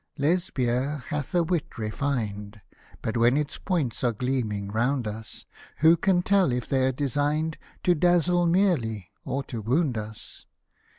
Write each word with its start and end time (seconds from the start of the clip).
Lesbia 0.17 1.03
hath 1.09 1.35
a 1.35 1.43
wit 1.43 1.77
refined. 1.77 2.59
But, 3.03 3.17
when 3.17 3.37
its 3.37 3.59
points 3.59 4.03
are 4.03 4.11
gleaming 4.13 4.69
round 4.71 5.07
us, 5.07 5.45
Who 5.81 5.95
can 5.95 6.23
tell 6.23 6.51
if 6.51 6.67
they're 6.67 6.91
designed 6.91 7.59
To 7.83 7.93
dazzle 7.93 8.47
merely, 8.47 9.11
or 9.23 9.43
to 9.43 9.61
wound 9.61 9.99
us 9.99 10.47